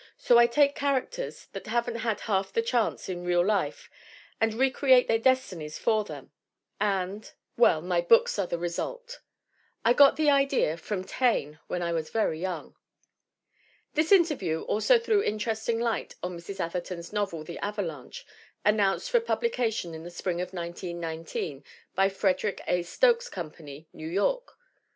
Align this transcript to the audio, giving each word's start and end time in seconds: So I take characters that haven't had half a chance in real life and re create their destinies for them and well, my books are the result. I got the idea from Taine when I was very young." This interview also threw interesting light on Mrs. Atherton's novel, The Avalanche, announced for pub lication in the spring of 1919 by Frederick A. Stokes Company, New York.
So 0.17 0.39
I 0.39 0.47
take 0.47 0.73
characters 0.73 1.45
that 1.51 1.67
haven't 1.67 1.97
had 1.97 2.21
half 2.21 2.57
a 2.57 2.63
chance 2.63 3.07
in 3.07 3.23
real 3.23 3.45
life 3.45 3.87
and 4.39 4.51
re 4.55 4.71
create 4.71 5.07
their 5.07 5.19
destinies 5.19 5.77
for 5.77 6.03
them 6.03 6.31
and 6.79 7.31
well, 7.55 7.83
my 7.83 8.01
books 8.01 8.39
are 8.39 8.47
the 8.47 8.57
result. 8.57 9.19
I 9.85 9.93
got 9.93 10.15
the 10.15 10.27
idea 10.27 10.75
from 10.77 11.03
Taine 11.03 11.59
when 11.67 11.83
I 11.83 11.93
was 11.93 12.09
very 12.09 12.39
young." 12.39 12.75
This 13.93 14.11
interview 14.11 14.61
also 14.63 14.97
threw 14.97 15.21
interesting 15.21 15.79
light 15.79 16.15
on 16.23 16.35
Mrs. 16.35 16.59
Atherton's 16.59 17.13
novel, 17.13 17.43
The 17.43 17.59
Avalanche, 17.59 18.25
announced 18.65 19.11
for 19.11 19.19
pub 19.19 19.43
lication 19.43 19.93
in 19.93 20.01
the 20.03 20.09
spring 20.09 20.41
of 20.41 20.51
1919 20.51 21.63
by 21.93 22.09
Frederick 22.09 22.61
A. 22.65 22.81
Stokes 22.81 23.29
Company, 23.29 23.87
New 23.93 24.09
York. 24.09 24.57